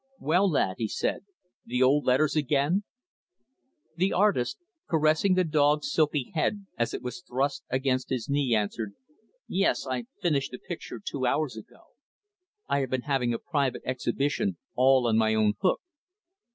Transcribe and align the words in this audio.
"Well, 0.17 0.49
lad," 0.49 0.77
he 0.79 0.87
said, 0.87 1.25
"the 1.63 1.83
old 1.83 2.05
letters 2.05 2.35
again?" 2.35 2.85
The 3.97 4.11
artist, 4.11 4.57
caressing 4.89 5.35
the 5.35 5.43
dog's 5.43 5.91
silky 5.93 6.31
head 6.33 6.65
as 6.75 6.91
it 6.95 7.03
was 7.03 7.21
thrust 7.21 7.63
against 7.69 8.09
his 8.09 8.27
knee, 8.27 8.55
answered, 8.55 8.95
"Yes, 9.47 9.85
I 9.85 10.05
finished 10.19 10.49
the 10.49 10.57
picture 10.57 10.99
two 10.99 11.27
hours 11.27 11.55
ago. 11.55 11.81
I 12.67 12.79
have 12.79 12.89
been 12.89 13.03
having 13.03 13.31
a 13.31 13.37
private 13.37 13.83
exhibition 13.85 14.57
all 14.73 15.05
on 15.05 15.19
my 15.19 15.35
own 15.35 15.53
hook. 15.61 15.81